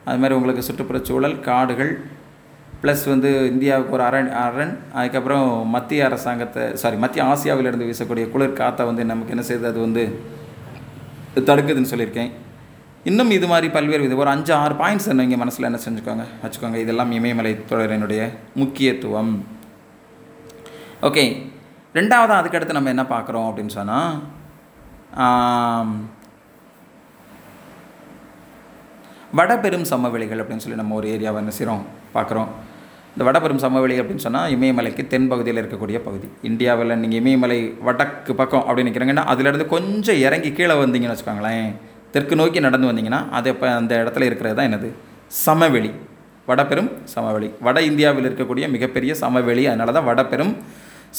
[0.09, 1.93] அது மாதிரி உங்களுக்கு சுற்றுப்புற சூழல் காடுகள்
[2.81, 8.85] ப்ளஸ் வந்து இந்தியாவுக்கு ஒரு அரண் அரண் அதுக்கப்புறம் மத்திய அரசாங்கத்தை சாரி மத்திய ஆசியாவிலிருந்து வீசக்கூடிய குளிர் காற்றை
[8.91, 9.71] வந்து நமக்கு என்ன செய்யுது?
[9.73, 10.03] அது வந்து
[11.49, 12.31] தடுக்குதுன்னு சொல்லியிருக்கேன்.
[13.11, 16.25] இன்னும் இது மாதிரி பல்வேறு இது ஒரு அஞ்சு ஆறு பாயிண்ட்ஸ் நீங்கள் மனசில் என்ன செஞ்சுக்கோங்க?
[16.43, 18.23] வச்சுக்கோங்க இதெல்லாம் இமயமலை தொடரினுடைய
[18.63, 19.33] முக்கியத்துவம்.
[21.09, 21.25] ஓகே
[21.99, 24.15] ரெண்டாவதாக அதுக்கடுத்து நம்ம என்ன பார்க்குறோம் அப்படின்னு சொன்னால்
[29.39, 31.83] வடபெரும் சமவெளிகள் அப்படின்னு சொல்லி நம்ம ஒரு ஏரியாவை என்ன செய்கிறோம்
[32.17, 32.51] பார்க்குறோம்.
[33.15, 36.29] இந்த வடபெரும் சமவெளி அப்படின்னு சொன்னால் இமயமலைக்கு தென் பகுதியில் இருக்கக்கூடிய பகுதி.
[36.49, 41.71] இந்தியாவில் நீங்கள் இமயமலை வடக்கு பக்கம் அப்படின்னு நிற்கிறீங்கன்னா அதுலேருந்து கொஞ்சம் இறங்கி கீழே வந்தீங்கன்னு வச்சுக்கோங்களேன்.
[42.15, 44.91] தெற்கு நோக்கி நடந்து வந்தீங்கன்னா அது இப்போ அந்த இடத்துல இருக்கிறது தான் என்னது?
[45.45, 45.91] சமவெளி.
[46.51, 47.49] வடபெரும் சமவெளி.
[47.67, 49.65] வட இந்தியாவில் இருக்கக்கூடிய மிகப்பெரிய சமவெளி.
[49.73, 50.53] அதனால தான் வடபெரும்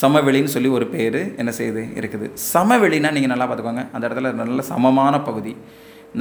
[0.02, 2.26] சமவெளின்னு சொல்லி ஒரு பேர் என்ன செய்யுது இருக்குது.
[2.54, 3.86] சமவெளினா நீங்கள் நல்லா பார்த்துக்கோங்க.
[3.96, 5.54] அந்த இடத்துல நல்ல சமமான பகுதி.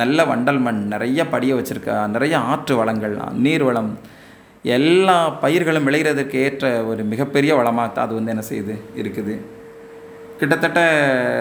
[0.01, 3.91] நல்ல வண்டல் மண் நிறைய படிய வச்சுருக்கா நிறைய ஆற்று வளங்கள் நீர் வளம்
[4.77, 9.35] எல்லா பயிர்களும் விளைகிறதுக்கு ஏற்ற ஒரு மிகப்பெரிய வளமாக தான் அது வந்து என்ன செய்யுது இருக்குது.
[10.41, 10.81] கிட்டத்தட்ட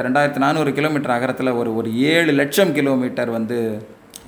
[0.05, 3.57] ரெண்டாயிரத்தி நானூறு கிலோமீட்டர் அகரத்தில் ஒரு ஒரு ஏழு லட்சம் கிலோமீட்டர் வந்து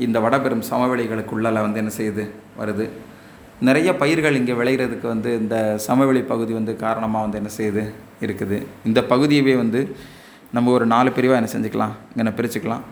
[0.05, 2.25] இந்த வடபெரும் சமவெளிகளுக்குள்ளால வந்து என்ன செய்யுது
[2.59, 2.87] வருது.
[3.67, 5.55] நிறைய பயிர்கள் இங்கே விளையிறதுக்கு வந்து இந்த
[5.87, 7.83] சமவெளி பகுதி வந்து காரணமாக வந்து என்ன செய்யுது
[8.25, 8.59] இருக்குது.
[8.89, 9.81] இந்த பகுதியவே வந்து
[10.57, 12.83] நம்ம ஒரு நாலு பிரிவாக என்ன செஞ்சுக்கலாம் இங்கே பிரிச்சுக்கலாம்.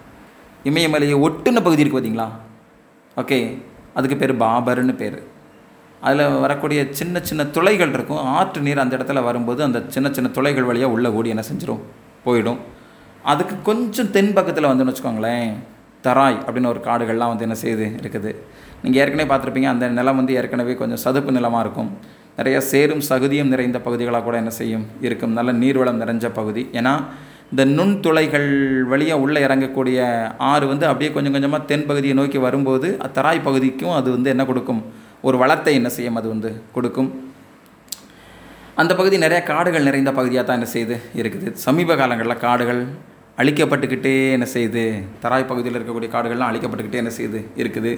[0.69, 2.28] இமயமலையை ஒட்டுன பகுதி இருக்குது பார்த்தீங்களா
[3.21, 3.39] ஓகே
[3.97, 5.17] அதுக்கு பேர் பாபர்னு பேர்.
[6.08, 8.23] அதில் வரக்கூடிய சின்ன சின்ன துளைகள் இருக்கும்.
[8.38, 11.84] ஆற்று நீர் அந்த இடத்துல வரும்போது அந்த சின்ன சின்ன துளைகள் வழியாக உள்ளே ஓடி என்ன செஞ்சிடும்
[12.25, 12.60] போயிடும்.
[13.32, 15.54] அதுக்கு கொஞ்சம் தென் பக்கத்தில் வந்து வச்சுக்கோங்களேன்.
[16.08, 18.32] தராய் அப்படின்னு ஒரு காடுகள்லாம் வந்து என்ன செய்யுது இருக்குது.
[18.84, 21.89] நீங்கள் ஏற்கனவே பார்த்துருப்பீங்க அந்த நிலம் வந்து ஏற்கனவே கொஞ்சம் சதுப்பு நிலமாக இருக்கும்.
[22.39, 24.86] நிறையா சேரும் சகுதியும் நிறைந்த பகுதிகளாக கூட என்ன செய்யும்?
[25.08, 25.34] இருக்கும்.
[25.34, 26.65] நல்ல நீர்வளம் நிறைஞ்ச பகுதி.
[26.71, 26.93] ஏன்னா
[27.51, 28.49] இந்த நுண்துளைகள்
[28.91, 29.97] வழியாக உள்ளே இறங்கக்கூடிய
[30.51, 34.81] ஆறு வந்து அப்படியே கொஞ்சம் கொஞ்சமாக தென் பகுதியை நோக்கி வரும்போது தராய் பகுதிக்கும் அது வந்து என்ன கொடுக்கும்?
[35.27, 36.17] ஒரு வளத்தை என்ன செய்யும்?
[36.21, 37.10] அது வந்து கொடுக்கும்.
[38.81, 41.49] அந்த பகுதி நிறைய காடுகள் நிறைந்த பகுதியாக தான் என்ன செய்யுது இருக்குது.
[41.65, 42.81] சமீப காலங்களில் காடுகள்
[43.41, 44.84] அழிக்கப்பட்டுக்கிட்டே என்ன செய்யுது
[45.23, 47.91] தராய் பகுதியில் இருக்கக்கூடிய காடுகள்லாம் அழிக்கப்பட்டுக்கிட்டே என்ன செய்யுது இருக்குது.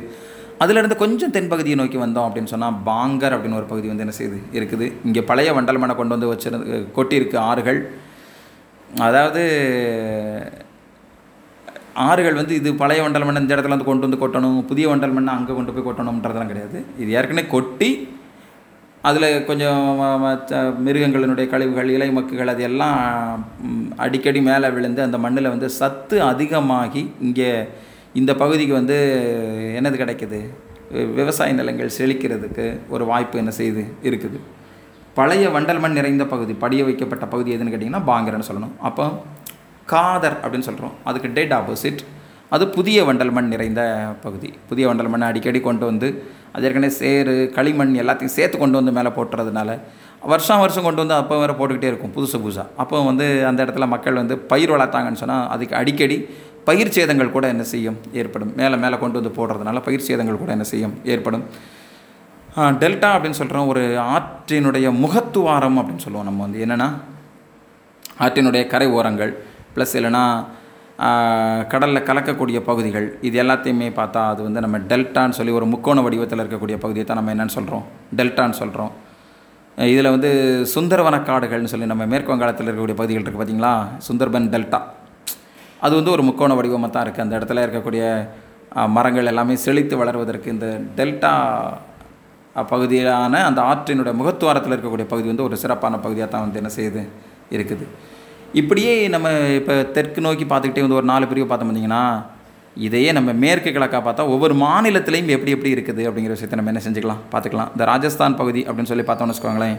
[0.63, 4.85] அதிலிருந்து கொஞ்சம் தென்பகுதியை நோக்கி வந்தோம் அப்படின்னு சொன்னால் பாங்கர் அப்படின்னு ஒரு பகுதி வந்து என்ன செய்யுது இருக்குது.
[5.07, 7.81] இங்கே பழைய வண்டல் மனை கொண்டு வந்து வச்சிருந்து கொட்டியிருக்கு ஆறுகள்.
[8.89, 9.41] அதாவது
[11.93, 15.33] ஆறுகள் வந்து இது பழைய வண்டல் மண்ணை இந்த இடத்துல வந்து கொண்டு வந்து கொட்டணும் புதிய வண்டல் மண்ணை
[15.33, 16.85] அங்கே கொண்டு போய் கொட்டணுன்றதெல்லாம் கிடையாது.
[16.97, 17.89] இது ஏற்கனவே கொட்டி
[19.03, 19.81] அதில் கொஞ்சம்
[20.79, 22.99] மிருகங்களினுடைய கழிவுகள் இலை மக்குகள் அது எல்லாம்
[23.97, 27.49] அடிக்கடி மேலே விழுந்து அந்த மண்ணில் வந்து சத்து அதிகமாகி இங்கே
[28.13, 28.97] இந்த பகுதிக்கு வந்து
[29.79, 30.39] என்னது கிடைக்குது?
[30.93, 34.37] வி- விவசாய நிலங்கள் செழிக்கிறதுக்கு ஒரு வாய்ப்பு என்ன செய்யுது இருக்குது.
[35.17, 38.73] பழைய வண்டல் மண் நிறைந்த பகுதி படிய வைக்கப்பட்ட பகுதி எதுன்னு கேட்டிங்கன்னா பாங்கரன்னு சொல்லணும்.
[38.87, 39.05] அப்போ
[39.91, 42.01] காதர் அப்படின்னு சொல்கிறோம் அதுக்கு டெட் ஆப்போசிட்
[42.55, 43.81] அது புதிய வண்டல் மண் நிறைந்த
[44.25, 44.49] பகுதி.
[44.69, 46.09] புதிய வண்டல் மண்ணை அடிக்கடி கொண்டு வந்து
[46.53, 49.69] அது ஏற்கனவே சேறு களிமண் எல்லாத்தையும் சேர்த்து கொண்டு வந்து மேலே போட்டுறதுனால
[50.31, 54.19] வருஷம் வருஷம் கொண்டு வந்து அப்போ வேறு போட்டுக்கிட்டே இருக்கும் புதுசு புதுசாக அப்போ வந்து அந்த இடத்துல மக்கள்
[54.21, 56.17] வந்து பயிர் வளர்த்தாங்கன்னு சொன்னால் அதுக்கு அடிக்கடி
[56.69, 57.97] பயிர் சேதங்கள் கூட என்ன செய்யும்?
[58.13, 58.53] ஏற்படும்.
[58.59, 60.93] மேலே மேலே கொண்டு வந்து போடுறதுனால பயிர் சேதங்கள் கூட என்ன செய்யும்?
[61.13, 61.43] ஏற்படும்.
[62.81, 63.81] டெல்டா அப்படின்னு சொல்கிறோம் ஒரு
[64.13, 66.61] ஆற்றினுடைய முகத்துவாரம் அப்படின்னு சொல்லுவோம் நம்ம வந்து.
[66.65, 66.87] என்னென்னா
[68.25, 69.31] ஆற்றினுடைய கரை ஓரங்கள்
[69.75, 70.23] ப்ளஸ் இல்லைன்னா
[71.71, 76.77] கடலில் கலக்கக்கூடிய பகுதிகள் இது எல்லாத்தையுமே பார்த்தா அது வந்து நம்ம டெல்டான்னு சொல்லி ஒரு முக்கோண வடிவத்தில் இருக்கக்கூடிய
[76.85, 77.83] பகுதியை தான் நம்ம என்னென்னு சொல்கிறோம்
[78.15, 78.93] டெல்டான்னு சொல்கிறோம்
[79.77, 80.29] இதில் வந்து
[80.73, 83.73] சுந்தரவன காடுகள்னு சொல்லி நம்ம மேற்கு வங்காளத்தில் இருக்கக்கூடிய பகுதிகள் இருக்குது பார்த்தீங்களா
[84.07, 84.79] சுந்தர்பன் டெல்டா.
[85.81, 88.03] அது வந்து ஒரு முக்கோண வடிவமாக தான் இருக்குது அந்த இடத்துல இருக்கக்கூடிய
[88.95, 91.33] மரங்கள் எல்லாமே செழித்து வளர்வதற்கு இந்த டெல்டா
[92.63, 97.03] பகுதியான அந்த ஆற்றினுடைய முகத்துவாரத்தில் இருக்கக்கூடிய பகுதி வந்து ஒரு சிறப்பான பகுதியாக தான் வந்து என்ன செய்யுது?
[97.55, 97.85] இருக்குது.
[98.53, 102.03] இப்படியே நம்ம இப்போ தெற்கு நோக்கி பார்த்துக்கிட்டே வந்து ஒரு நாலு பிரிவு பார்த்தோம் பார்த்தீங்கன்னா
[102.85, 107.21] இதையே நம்ம மேற்கு கிழக்காக பார்த்தா ஒவ்வொரு மாநிலத்திலையும் எப்படி எப்படி இருக்குது அப்படிங்கிற விஷயத்தை நம்ம என்ன செஞ்சுக்கலாம்?
[107.33, 107.71] பார்த்துக்கலாம்.
[107.71, 109.77] இந்த ராஜஸ்தான் பகுதி அப்படின்னு சொல்லி பார்த்தோம்னு வச்சுக்கோங்களேன்.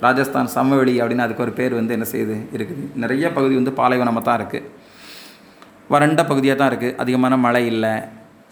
[0.00, 2.36] ராஜஸ்தான் சமவெளி அப்படின்னு அதுக்கு ஒரு பேர் வந்து என்ன செய்யுது?
[2.56, 2.84] இருக்குது.
[2.94, 4.68] நிறைய பகுதி வந்து பாலைவனமாக தான் இருக்குது
[5.90, 7.94] வறண்ட பகுதியாக தான் இருக்குது அதிகமான மழை இல்லை.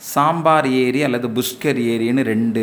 [0.00, 2.62] சாம்பார் ஏரி அல்லது புஷ்கர் ஏரின்னு ரெண்டு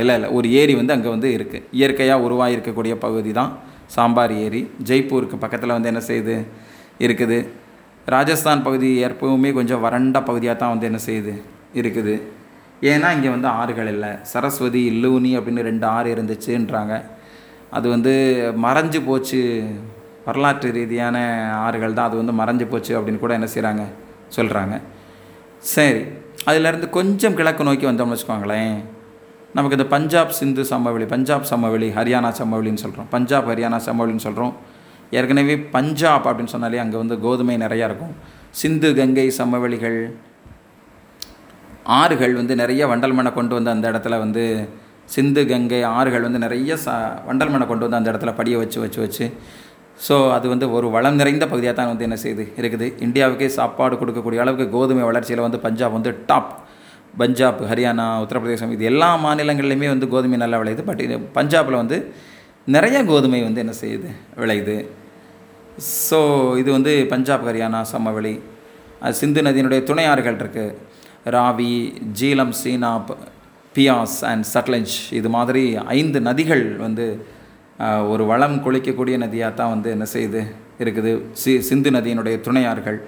[0.00, 3.50] இல்லை இல்லை ஒரு ஏரி வந்து அங்கே வந்து இருக்குது இயற்கையாக உருவாகிருக்கக்கூடிய பகுதி தான்
[3.96, 4.60] சாம்பார் ஏரி.
[4.88, 6.36] ஜெய்ப்பூருக்கு பக்கத்தில் வந்து என்ன செய்யுது
[7.06, 7.38] இருக்குது.
[8.06, 11.34] ராஜஸ்தான் பகுதி எப்பவுமே கொஞ்சம் வறண்ட பகுதியாக தான் வந்து என்ன செய்யுது
[11.80, 12.14] இருக்குது.
[12.82, 14.12] ஏன்னா இங்கே வந்து ஆறுகள் இல்லை.
[14.32, 16.94] சரஸ்வதி இல்லூனி அப்படின்னு ரெண்டு ஆறு இருந்துச்சுன்றாங்க.
[17.70, 18.14] அது வந்து
[18.66, 19.42] மறைஞ்சு போச்சு.
[20.26, 21.18] வரலாற்று ரீதியான
[21.66, 23.84] ஆறுகள் தான் அது வந்து மறைஞ்சு போச்சு அப்படின்னு கூட என்ன செய்கிறாங்க
[24.36, 24.74] சொல்கிறாங்க
[25.62, 26.02] சரி.
[26.46, 28.76] அதிலேருந்து கொஞ்சம் கிழக்கு நோக்கி வந்தோம்னு வச்சுக்கோங்களேன்.
[29.54, 34.54] நமக்கு இந்த பஞ்சாப் சிந்து சமவெளி பஞ்சாப் சமவெளி ஹரியானா சமவெளின்னு சொல்கிறோம் பஞ்சாப் ஹரியானா சமவெளின்னு சொல்கிறோம்
[35.10, 38.14] ஏற்கனவே பஞ்சாப் அப்படின்னு சொன்னாலே அங்கே வந்து கோதுமை நிறையா இருக்கும்.
[38.50, 40.16] சிந்து கங்கை சமவெளிகள்
[41.84, 44.68] ஆறுகள் வந்து நிறைய வண்டல் மண்ணை கொண்டு வந்து அந்த இடத்துல வந்து
[45.04, 46.88] சிந்து கங்கை ஆறுகள் வந்து நிறைய ச
[47.28, 49.32] வண்டல் மண்ணை கொண்டு வந்து அந்த இடத்துல படிய வச்சு வச்சு வச்சு
[50.06, 52.86] ஸோ அது வந்து ஒரு வளம் நிறைந்த பகுதியாக தான் வந்து என்ன செய்யுது இருக்குது.
[53.06, 56.52] இந்தியாவுக்கே சாப்பாடு கொடுக்கக்கூடிய அளவுக்கு கோதுமை வளர்ச்சியில் வந்து பஞ்சாப் வந்து டாப்
[57.20, 60.84] பஞ்சாப் ஹரியானா உத்தரப்பிரதேசம் இது எல்லா மாநிலங்கள்லையுமே வந்து கோதுமை நல்லா விளையுது.
[60.90, 61.96] பட் இது பஞ்சாபில் வந்து
[62.76, 64.08] நிறைய கோதுமை வந்து என்ன செய்யுது?
[64.42, 64.76] விளையுது.
[66.06, 66.18] ஸோ
[66.60, 68.34] இது வந்து பஞ்சாப் ஹரியானா சமவெளி.
[69.04, 70.74] அது சிந்து நதியினுடைய துணையாறுகள் இருக்குது
[71.36, 71.72] ராவி
[72.20, 73.12] ஜீலம் சீனாப்
[73.74, 75.62] பியாஸ் அண்ட் சட்லஞ்ச் இது மாதிரி
[75.98, 77.06] ஐந்து நதிகள் வந்து
[78.12, 80.40] ஒரு வளம் கொளிக்கக்கூடிய நதியாக தான் வந்து என்ன செய்யுது
[80.82, 81.12] இருக்குது?
[81.40, 82.98] சி சிந்து நதியினுடைய துணையார்கள்.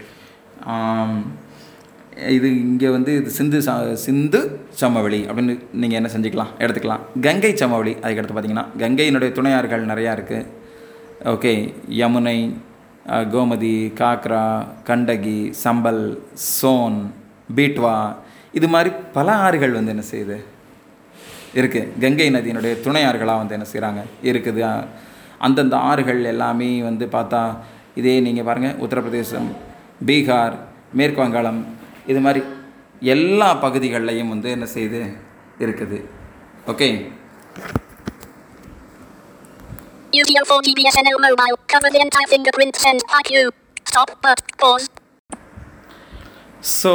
[2.36, 3.70] இது இங்கே வந்து இது சிந்து ச
[4.04, 4.40] சிந்து
[4.80, 6.52] சமவெளி அப்படின்னு நீங்கள் என்ன செஞ்சுக்கலாம்?
[6.64, 7.02] எடுத்துக்கலாம்.
[7.26, 10.50] கங்கை சமவெளி அதுக்கடுத்து பார்த்தீங்கன்னா கங்கையினுடைய துணையார்கள் நிறையா இருக்குது
[11.32, 11.52] ஓகே
[12.00, 12.38] யமுனை
[13.32, 14.44] கோமதி காக்ரா
[14.88, 16.04] கண்டகி சம்பல்
[16.58, 16.98] சோன்
[17.56, 17.96] பீட்வா
[18.58, 20.36] இது மாதிரி பல ஆறுகள் வந்து என்ன செய்யுது
[21.54, 24.62] இருக்குது கங்கை நதியினுடைய துணை ஆறுகளாக வந்து என்ன செய்கிறாங்க இருக்குது
[25.38, 27.42] அந்தந்த ஆறுகள் எல்லாமே வந்து பார்த்தா
[27.94, 29.48] இதே நீங்கள் பாருங்கள் உத்தரப்பிரதேசம்
[30.06, 30.56] பீகார்
[30.92, 31.60] மேற்கு வங்காளம்
[32.06, 32.42] இது மாதிரி
[33.14, 35.02] எல்லா பகுதிகள்லையும் வந்து என்ன செய்யுது
[35.58, 36.00] இருக்குது
[36.68, 36.88] okay
[40.12, 41.56] UTL 4 GBSNL mobile.
[41.66, 43.00] Cover the entire fingerprint send.
[43.18, 43.30] IQ.
[43.86, 44.10] Stop.
[44.22, 44.40] But.
[44.58, 44.86] Pause.
[46.72, 46.92] So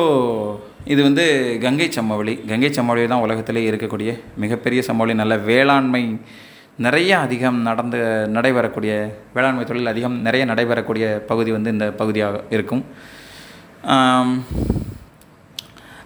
[0.93, 1.23] இது வந்து
[1.63, 2.33] கங்கை சமவெளி.
[2.49, 4.11] கங்கை சமவெளி தான் உலகத்திலே இருக்கக்கூடிய
[4.43, 5.13] மிகப்பெரிய சமவெளி.
[5.21, 6.03] நல்ல வேளாண்மை
[6.85, 7.99] நிறைய அதிகம் நடந்து
[8.35, 8.93] நடைபெறக்கூடிய
[9.35, 12.83] வேளாண்மை தொழில் அதிகம் நிறைய நடைபெறக்கூடிய பகுதி வந்து இந்த பகுதியாக இருக்கும்.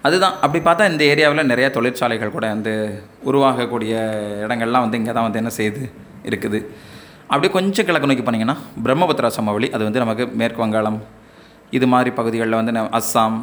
[0.06, 0.36] அதுதான்.
[0.44, 2.72] அப்படி பார்த்தா இந்த ஏரியாவில் நிறைய தொழிற்சாலைகள் கூட வந்து
[3.30, 3.94] உருவாகக்கூடிய
[4.44, 5.82] இடங்கள்லாம் வந்து இங்கே தான் வந்து என்ன செய்யுது
[6.30, 6.58] இருக்குது.
[7.32, 9.68] அப்படி கொஞ்சம் கிழக்கு நோக்கி போனீங்கன்னா பிரம்மபுத்திரா சமவெளி.
[9.76, 10.98] அது வந்து நமக்கு மேற்கு வங்காளம்
[11.78, 13.38] இது மாதிரி பகுதிகளில் வந்து அஸ்ஸாம்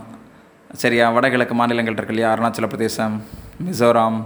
[0.79, 2.29] சரியா வடகிழக்கு மாநிலங்கள் இருக்கு இல்லையா?
[2.33, 3.15] அருணாச்சல பிரதேசம்
[3.65, 4.19] மிசோராம்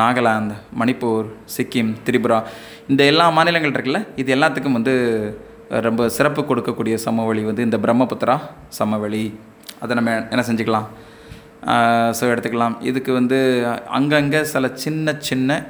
[0.00, 2.38] நாகாலாந்து மணிப்பூர் சிக்கிம் திரிபுரா.
[2.90, 4.00] இந்த எல்லா மாநிலங்கள் இருக்குல்ல?
[4.22, 4.94] இது எல்லாத்துக்கும் வந்து
[5.86, 8.36] ரொம்ப சிறப்பு கொடுக்கக்கூடிய சமவெளி வந்து இந்த பிரம்மபுத்திரா
[8.78, 9.24] சமவெளி
[9.82, 10.86] அதை நம்ம என்ன செஞ்சுக்கலாம்?
[12.18, 12.76] ஸோ எடுத்துக்கலாம்.
[12.90, 13.38] இதுக்கு வந்து
[13.98, 15.60] அங்கங்கே சில சின்ன சின்ன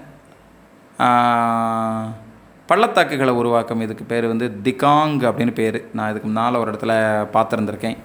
[2.71, 3.83] பள்ளத்தாக்குகளை உருவாக்கும்.
[3.87, 5.81] இதுக்கு பேர் வந்து திகாங் அப்படின்னு பேர்.
[5.97, 6.95] நான் இதுக்கு முன்னால் ஒரு இடத்துல
[7.35, 7.99] பார்த்துருந்துருக்கேன்.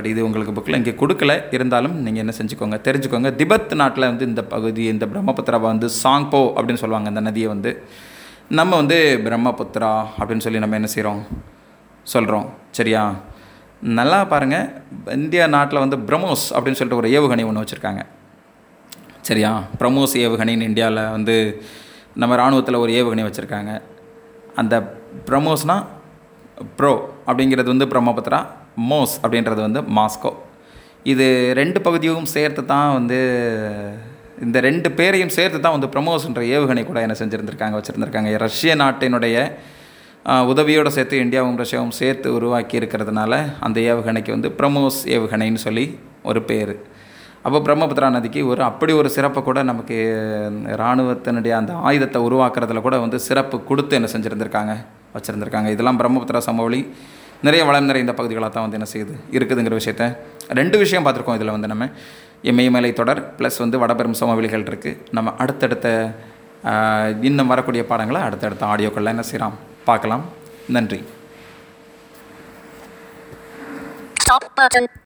[0.00, 1.32] பட் இது உங்களுக்கு புக்கில் இங்கே கொடுக்கல.
[1.54, 3.30] இருந்தாலும் நீங்கள் என்ன செஞ்சுக்கோங்க தெரிஞ்சுக்கோங்க.
[3.40, 7.08] திபெத் நாட்டில் வந்து இந்த பகுதி இந்த பிரம்மபுத்திராவை வந்து சாங்போ அப்படின்னு சொல்லுவாங்க.
[7.08, 7.84] இந்த நதியை வந்து
[8.48, 11.26] நம்ம வந்து பிரம்மபுத்திரா அப்படின்னு சொல்லி நம்ம என்ன செய்கிறோம்
[12.02, 13.14] சொல்கிறோம் சரியா?
[13.80, 14.66] நல்லா பாருங்கள்
[15.06, 18.04] இந்தியா நாட்டில் வந்து பிரம்மோஸ் அப்படின்னு சொல்லிட்டு ஒரு ஏவுகணை ஒன்று வச்சுருக்காங்க.
[19.20, 19.62] சரியா?
[19.78, 21.62] பிரமோஸ் ஏவுகணைன்னு இந்தியாவில் வந்து
[22.14, 23.82] நம்ம இராணுவத்தில் ஒரு ஏவுகணை வச்சுருக்காங்க.
[24.54, 25.84] அந்த பிரமோஸ்னால்
[26.76, 26.94] ப்ரோ
[27.26, 28.40] அப்படிங்கிறது வந்து பிரம்மபுத்திரா
[28.90, 30.32] மோஸ் அப்படின்றது வந்து மாஸ்கோ.
[31.12, 31.26] இது
[31.60, 33.18] ரெண்டு பகுதியும் சேர்த்து தான் வந்து
[34.46, 38.30] இந்த ரெண்டு பேரையும் சேர்த்து தான் வந்து பிரமோஸ்ன்ற ஏவுகணை கூட என்ன செஞ்சுருந்துருக்காங்க வச்சுருந்துருக்காங்க.
[38.46, 39.36] ரஷ்ய நாட்டினுடைய
[40.52, 43.32] உதவியோடு சேர்த்து இந்தியாவும் ரஷ்யாவும் சேர்த்து உருவாக்கி இருக்கிறதுனால
[43.66, 45.84] அந்த ஏவுகணைக்கு வந்து பிரமோஸ் ஏவுகணைன்னு சொல்லி
[46.30, 46.74] ஒரு பேர்.
[47.46, 49.96] அப்போ பிரம்மபுத்திரா நதிக்கு ஒரு அப்படி ஒரு சிறப்பை கூட நமக்கு
[50.74, 54.74] இராணுவத்தினுடைய அந்த ஆயுதத்தை உருவாக்குறதுல கூட வந்து சிறப்பு கொடுத்து என்ன செஞ்சுருந்துருக்காங்க
[55.14, 55.70] வச்சுருந்துருக்காங்க.
[55.74, 56.82] இதெல்லாம் பிரம்மபுத்திரா சமவெளி
[57.42, 60.06] நிறைய வளம் நிறைந்த பகுதிகளாக தான் வந்து என்ன செய்யுது இருக்குதுங்கிற விஷயத்த
[60.52, 61.86] ரெண்டு விஷயம் பார்த்துருக்கோம் இதில் வந்து நம்ம.
[62.44, 65.88] இமயமலை தொடர் ப்ளஸ் வந்து வடபெரும் சமவெளிகள் இருக்குது நம்ம அடுத்தடுத்த
[66.64, 70.24] ஆஹ், இன்னும் வரக்கூடிய பாடங்களை அடுத்தடுத்த ஆடியோக்களில் என்ன செய்யலாம் பார்க்கலாம்.
[70.68, 71.00] நன்றி.